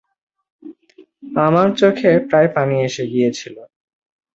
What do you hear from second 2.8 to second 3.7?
এসে গিয়েছিল।